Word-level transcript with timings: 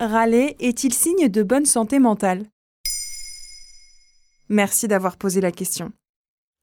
râler 0.00 0.56
est-il 0.60 0.94
signe 0.94 1.28
de 1.28 1.42
bonne 1.42 1.66
santé 1.66 1.98
mentale? 1.98 2.46
Merci 4.48 4.88
d'avoir 4.88 5.16
posé 5.16 5.40
la 5.40 5.52
question. 5.52 5.92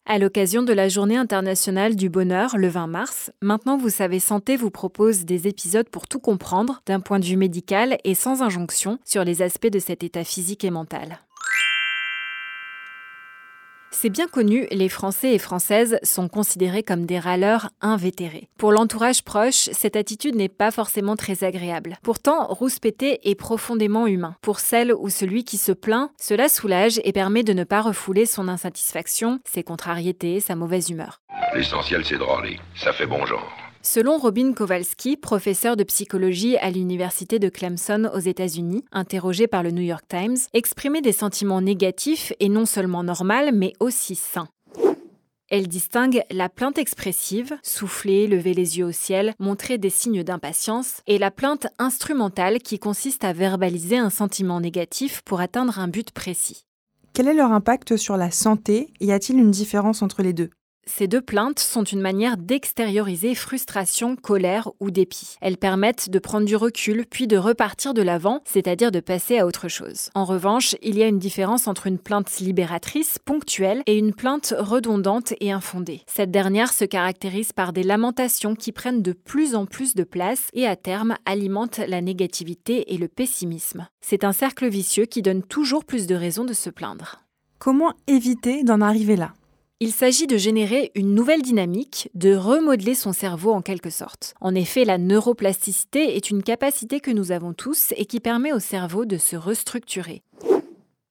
À 0.06 0.18
l'occasion 0.18 0.64
de 0.64 0.74
la 0.74 0.90
Journée 0.90 1.18
internationale 1.18 1.96
du 1.96 2.10
bonheur 2.10 2.58
le 2.58 2.68
20 2.68 2.88
mars, 2.88 3.32
Maintenant 3.42 3.78
vous 3.78 3.90
savez 3.90 4.20
santé 4.20 4.58
vous 4.58 4.72
propose 4.72 5.26
des 5.26 5.48
épisodes 5.48 5.90
pour 5.90 6.08
tout 6.08 6.20
comprendre 6.20 6.82
d'un 6.86 7.00
point 7.00 7.20
de 7.20 7.26
vue 7.26 7.38
médical 7.38 7.98
et 8.04 8.16
sans 8.16 8.42
injonction 8.42 8.98
sur 9.06 9.24
les 9.24 9.42
aspects 9.42 9.68
de 9.68 9.80
cet 9.80 10.04
état 10.04 10.24
physique 10.24 10.64
et 10.64 10.72
mental. 10.72 11.20
C'est 13.92 14.10
bien 14.10 14.28
connu, 14.28 14.68
les 14.72 14.90
Français 14.90 15.34
et 15.34 15.40
Françaises 15.40 15.98
sont 16.04 16.28
considérés 16.28 16.84
comme 16.84 17.06
des 17.06 17.20
râleurs 17.20 17.70
invétérés. 17.82 18.50
Pour 18.58 18.72
l'entourage 18.72 19.24
proche, 19.24 19.70
cette 19.72 19.96
attitude 19.96 20.36
n'est 20.36 20.50
pas 20.50 20.72
forcément 20.72 21.16
très 21.16 21.44
agréable. 21.44 21.98
Pourtant, 22.04 22.48
rouspéter 22.48 23.30
est 23.30 23.36
profondément 23.36 24.06
humain. 24.06 24.36
Pour 24.42 24.60
celle 24.60 24.94
ou 24.94 25.10
celui 25.10 25.44
qui 25.44 25.58
se 25.58 25.72
plaint, 25.72 26.12
cela 26.20 26.50
soulage 26.50 27.00
et 27.04 27.12
permet 27.12 27.44
de 27.44 27.54
ne 27.54 27.64
pas 27.64 27.82
refouler 27.82 28.26
son 28.26 28.48
insatisfaction, 28.48 29.40
ses 29.46 29.64
contrariétés, 29.64 30.40
sa 30.42 30.56
mauvaise 30.56 30.90
humeur. 30.90 31.22
L'essentiel, 31.56 32.06
c'est 32.06 32.18
de 32.18 32.24
râler. 32.24 32.60
Ça 32.76 32.94
fait 32.94 33.08
bon 33.08 33.26
genre. 33.26 33.67
Selon 33.82 34.18
Robin 34.18 34.54
Kowalski, 34.54 35.18
professeur 35.18 35.78
de 35.78 35.84
psychologie 35.84 36.58
à 36.58 36.70
l'université 36.70 37.40
de 37.40 37.50
Clemson 37.50 38.10
aux 38.14 38.20
États-Unis, 38.20 38.84
interrogé 38.92 39.48
par 39.48 39.64
le 39.64 39.72
New 39.72 39.84
York 39.84 40.04
Times, 40.08 40.38
exprimer 40.54 41.02
des 41.02 41.12
sentiments 41.12 41.62
négatifs 41.62 42.34
est 42.40 42.50
non 42.50 42.66
seulement 42.66 43.04
normal, 43.04 43.52
mais 43.54 43.74
aussi 43.80 44.16
sain. 44.16 44.48
Elle 45.50 45.70
distingue 45.70 46.24
la 46.30 46.50
plainte 46.50 46.78
expressive, 46.78 47.58
souffler, 47.64 48.28
lever 48.28 48.54
les 48.54 48.80
yeux 48.80 48.86
au 48.86 48.92
ciel, 48.92 49.34
montrer 49.40 49.78
des 49.78 49.90
signes 49.90 50.24
d'impatience, 50.24 51.02
et 51.08 51.18
la 51.18 51.32
plainte 51.32 51.68
instrumentale 51.80 52.60
qui 52.60 52.80
consiste 52.80 53.24
à 53.24 53.32
verbaliser 53.32 53.98
un 53.98 54.10
sentiment 54.10 54.60
négatif 54.60 55.22
pour 55.24 55.40
atteindre 55.40 55.80
un 55.80 55.88
but 55.88 56.12
précis. 56.12 56.66
Quel 57.14 57.30
est 57.30 57.34
leur 57.34 57.54
impact 57.54 57.96
sur 57.96 58.18
la 58.18 58.30
santé? 58.30 58.90
Y 59.00 59.12
a-t-il 59.14 59.40
une 59.40 59.52
différence 59.52 60.02
entre 60.02 60.22
les 60.22 60.34
deux? 60.34 60.50
Ces 60.88 61.08
deux 61.08 61.22
plaintes 61.22 61.60
sont 61.60 61.84
une 61.84 62.02
manière 62.02 62.38
d'extérioriser 62.38 63.36
frustration, 63.36 64.16
colère 64.16 64.70
ou 64.80 64.90
dépit. 64.90 65.36
Elles 65.42 65.58
permettent 65.58 66.10
de 66.10 66.20
prendre 66.20 66.46
du 66.46 66.56
recul 66.56 67.06
puis 67.10 67.28
de 67.28 67.38
repartir 67.38 67.94
de 67.94 68.02
l'avant, 68.02 68.42
c'est-à-dire 68.46 68.92
de 68.92 69.00
passer 69.00 69.38
à 69.38 69.46
autre 69.46 69.68
chose. 69.68 70.10
En 70.16 70.26
revanche, 70.26 70.76
il 70.82 70.98
y 70.98 71.04
a 71.04 71.08
une 71.08 71.20
différence 71.20 71.68
entre 71.68 71.88
une 71.88 72.00
plainte 72.00 72.40
libératrice, 72.40 73.20
ponctuelle, 73.20 73.84
et 73.86 73.98
une 73.98 74.14
plainte 74.14 74.54
redondante 74.58 75.34
et 75.40 75.52
infondée. 75.52 76.02
Cette 76.08 76.32
dernière 76.32 76.74
se 76.74 76.86
caractérise 76.86 77.54
par 77.54 77.74
des 77.74 77.84
lamentations 77.84 78.56
qui 78.56 78.72
prennent 78.72 79.02
de 79.02 79.14
plus 79.14 79.56
en 79.56 79.66
plus 79.66 79.94
de 79.94 80.04
place 80.04 80.48
et 80.54 80.68
à 80.68 80.76
terme 80.76 81.16
alimentent 81.26 81.82
la 81.88 82.02
négativité 82.02 82.94
et 82.94 82.98
le 82.98 83.08
pessimisme. 83.08 83.88
C'est 84.02 84.24
un 84.24 84.34
cercle 84.34 84.68
vicieux 84.68 85.06
qui 85.06 85.22
donne 85.22 85.44
toujours 85.44 85.86
plus 85.86 86.08
de 86.08 86.16
raisons 86.16 86.46
de 86.46 86.54
se 86.54 86.70
plaindre. 86.70 87.24
Comment 87.60 87.94
éviter 88.08 88.64
d'en 88.64 88.82
arriver 88.82 89.16
là? 89.16 89.34
Il 89.80 89.94
s'agit 89.94 90.26
de 90.26 90.38
générer 90.38 90.92
une 90.96 91.14
nouvelle 91.14 91.44
dynamique, 91.44 92.10
de 92.16 92.36
remodeler 92.36 92.96
son 92.96 93.14
cerveau 93.14 93.54
en 93.54 93.62
quelque 93.62 93.92
sorte. 93.92 94.34
En 94.42 94.56
effet, 94.56 94.86
la 94.86 94.98
neuroplasticité 94.98 96.16
est 96.16 96.32
une 96.32 96.42
capacité 96.42 97.00
que 97.00 97.12
nous 97.12 97.32
avons 97.32 97.54
tous 97.54 97.94
et 97.96 98.06
qui 98.06 98.20
permet 98.20 98.54
au 98.54 98.60
cerveau 98.60 99.06
de 99.06 99.18
se 99.18 99.36
restructurer. 99.36 100.24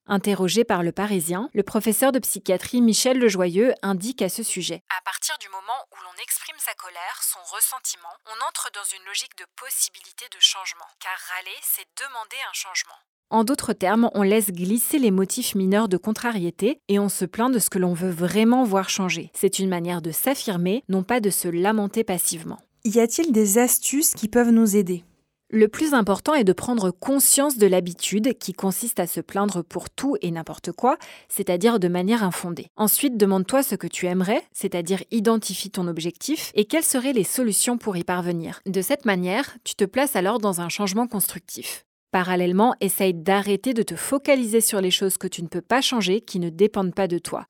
Interrogé 0.08 0.64
par 0.64 0.82
le 0.82 0.92
Parisien, 0.92 1.48
le 1.52 1.62
professeur 1.62 2.10
de 2.10 2.18
psychiatrie 2.18 2.80
Michel 2.80 3.18
Lejoyeux 3.18 3.72
indique 3.82 4.22
à 4.22 4.28
ce 4.28 4.42
sujet 4.42 4.82
À 4.90 5.02
partir 5.02 5.36
du 5.38 5.48
moment 5.48 5.80
où 5.92 5.96
l'on 6.02 6.22
exprime 6.22 6.58
sa 6.58 6.74
colère, 6.74 7.20
son 7.22 7.42
ressentiment, 7.54 8.14
on 8.26 8.48
entre 8.48 8.70
dans 8.74 8.86
une 8.96 9.04
logique 9.06 9.36
de 9.38 9.46
possibilité 9.56 10.26
de 10.30 10.40
changement. 10.40 10.86
Car 11.00 11.18
râler, 11.34 11.58
c'est 11.62 11.86
demander 11.98 12.38
un 12.50 12.54
changement. 12.54 12.98
En 13.28 13.42
d'autres 13.42 13.72
termes, 13.72 14.08
on 14.14 14.22
laisse 14.22 14.52
glisser 14.52 15.00
les 15.00 15.10
motifs 15.10 15.56
mineurs 15.56 15.88
de 15.88 15.96
contrariété 15.96 16.78
et 16.88 17.00
on 17.00 17.08
se 17.08 17.24
plaint 17.24 17.52
de 17.52 17.58
ce 17.58 17.70
que 17.70 17.78
l'on 17.78 17.92
veut 17.92 18.10
vraiment 18.10 18.62
voir 18.62 18.88
changer. 18.88 19.30
C'est 19.34 19.58
une 19.58 19.68
manière 19.68 20.00
de 20.00 20.12
s'affirmer, 20.12 20.84
non 20.88 21.02
pas 21.02 21.18
de 21.18 21.30
se 21.30 21.48
lamenter 21.48 22.04
passivement. 22.04 22.58
Y 22.84 23.00
a-t-il 23.00 23.32
des 23.32 23.58
astuces 23.58 24.14
qui 24.14 24.28
peuvent 24.28 24.52
nous 24.52 24.76
aider? 24.76 25.02
Le 25.50 25.66
plus 25.66 25.92
important 25.92 26.34
est 26.34 26.44
de 26.44 26.52
prendre 26.52 26.92
conscience 26.92 27.56
de 27.56 27.66
l'habitude 27.66 28.38
qui 28.38 28.52
consiste 28.52 29.00
à 29.00 29.08
se 29.08 29.20
plaindre 29.20 29.64
pour 29.64 29.90
tout 29.90 30.16
et 30.22 30.30
n'importe 30.30 30.70
quoi, 30.70 30.96
c'est-à-dire 31.28 31.80
de 31.80 31.88
manière 31.88 32.22
infondée. 32.22 32.68
Ensuite, 32.76 33.16
demande-toi 33.16 33.64
ce 33.64 33.74
que 33.74 33.86
tu 33.88 34.06
aimerais, 34.06 34.42
c'est-à-dire 34.52 35.02
identifie 35.10 35.70
ton 35.70 35.88
objectif 35.88 36.52
et 36.54 36.64
quelles 36.64 36.84
seraient 36.84 37.12
les 37.12 37.24
solutions 37.24 37.76
pour 37.76 37.96
y 37.96 38.04
parvenir. 38.04 38.60
De 38.66 38.82
cette 38.82 39.04
manière, 39.04 39.56
tu 39.64 39.74
te 39.74 39.84
places 39.84 40.14
alors 40.14 40.38
dans 40.38 40.60
un 40.60 40.68
changement 40.68 41.08
constructif. 41.08 41.86
Parallèlement, 42.10 42.74
essaye 42.80 43.14
d'arrêter 43.14 43.74
de 43.74 43.82
te 43.82 43.96
focaliser 43.96 44.60
sur 44.60 44.80
les 44.80 44.90
choses 44.90 45.18
que 45.18 45.26
tu 45.26 45.42
ne 45.42 45.48
peux 45.48 45.60
pas 45.60 45.80
changer, 45.80 46.20
qui 46.20 46.38
ne 46.38 46.48
dépendent 46.48 46.94
pas 46.94 47.08
de 47.08 47.18
toi. 47.18 47.46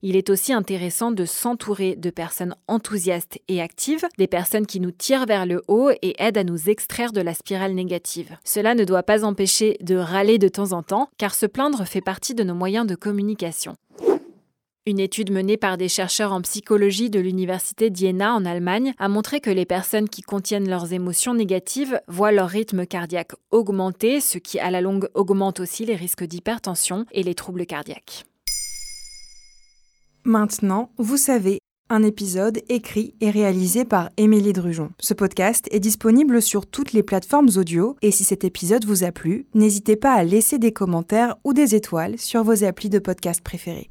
Il 0.00 0.14
est 0.14 0.30
aussi 0.30 0.52
intéressant 0.52 1.10
de 1.10 1.24
s'entourer 1.24 1.96
de 1.96 2.10
personnes 2.10 2.54
enthousiastes 2.68 3.40
et 3.48 3.60
actives, 3.60 4.06
des 4.16 4.28
personnes 4.28 4.66
qui 4.66 4.78
nous 4.78 4.92
tirent 4.92 5.26
vers 5.26 5.44
le 5.44 5.62
haut 5.66 5.90
et 6.02 6.14
aident 6.22 6.38
à 6.38 6.44
nous 6.44 6.70
extraire 6.70 7.10
de 7.10 7.20
la 7.20 7.34
spirale 7.34 7.74
négative. 7.74 8.36
Cela 8.44 8.76
ne 8.76 8.84
doit 8.84 9.02
pas 9.02 9.24
empêcher 9.24 9.76
de 9.80 9.96
râler 9.96 10.38
de 10.38 10.46
temps 10.46 10.70
en 10.70 10.84
temps, 10.84 11.08
car 11.18 11.34
se 11.34 11.46
plaindre 11.46 11.84
fait 11.84 12.00
partie 12.00 12.36
de 12.36 12.44
nos 12.44 12.54
moyens 12.54 12.86
de 12.86 12.94
communication. 12.94 13.74
Une 14.88 15.00
étude 15.00 15.30
menée 15.30 15.58
par 15.58 15.76
des 15.76 15.90
chercheurs 15.90 16.32
en 16.32 16.40
psychologie 16.40 17.10
de 17.10 17.20
l'université 17.20 17.90
d'Iéna 17.90 18.32
en 18.32 18.46
Allemagne 18.46 18.94
a 18.98 19.10
montré 19.10 19.38
que 19.38 19.50
les 19.50 19.66
personnes 19.66 20.08
qui 20.08 20.22
contiennent 20.22 20.66
leurs 20.66 20.94
émotions 20.94 21.34
négatives 21.34 22.00
voient 22.08 22.32
leur 22.32 22.48
rythme 22.48 22.86
cardiaque 22.86 23.32
augmenter, 23.50 24.22
ce 24.22 24.38
qui 24.38 24.58
à 24.58 24.70
la 24.70 24.80
longue 24.80 25.10
augmente 25.12 25.60
aussi 25.60 25.84
les 25.84 25.94
risques 25.94 26.24
d'hypertension 26.24 27.04
et 27.12 27.22
les 27.22 27.34
troubles 27.34 27.66
cardiaques. 27.66 28.24
Maintenant, 30.24 30.90
vous 30.96 31.18
savez, 31.18 31.58
un 31.90 32.02
épisode 32.02 32.62
écrit 32.70 33.14
et 33.20 33.28
réalisé 33.28 33.84
par 33.84 34.08
Émilie 34.16 34.54
Drujon. 34.54 34.92
Ce 35.00 35.12
podcast 35.12 35.68
est 35.70 35.80
disponible 35.80 36.40
sur 36.40 36.64
toutes 36.64 36.94
les 36.94 37.02
plateformes 37.02 37.50
audio 37.56 37.94
et 38.00 38.10
si 38.10 38.24
cet 38.24 38.42
épisode 38.42 38.86
vous 38.86 39.04
a 39.04 39.12
plu, 39.12 39.48
n'hésitez 39.52 39.96
pas 39.96 40.14
à 40.14 40.24
laisser 40.24 40.58
des 40.58 40.72
commentaires 40.72 41.36
ou 41.44 41.52
des 41.52 41.74
étoiles 41.74 42.18
sur 42.18 42.42
vos 42.42 42.64
applis 42.64 42.88
de 42.88 42.98
podcast 42.98 43.42
préférés. 43.42 43.90